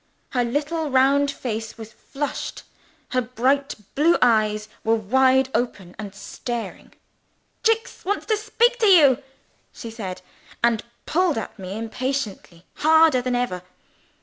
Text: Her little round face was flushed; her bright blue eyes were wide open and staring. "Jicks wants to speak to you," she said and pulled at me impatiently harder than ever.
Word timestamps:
Her 0.31 0.43
little 0.43 0.89
round 0.89 1.29
face 1.29 1.77
was 1.77 1.93
flushed; 1.93 2.63
her 3.09 3.21
bright 3.21 3.75
blue 3.93 4.17
eyes 4.19 4.67
were 4.83 4.95
wide 4.95 5.49
open 5.53 5.95
and 5.99 6.15
staring. 6.15 6.93
"Jicks 7.61 8.03
wants 8.03 8.25
to 8.25 8.35
speak 8.37 8.79
to 8.79 8.87
you," 8.87 9.21
she 9.71 9.91
said 9.91 10.23
and 10.63 10.81
pulled 11.05 11.37
at 11.37 11.59
me 11.59 11.77
impatiently 11.77 12.65
harder 12.77 13.21
than 13.21 13.35
ever. 13.35 13.61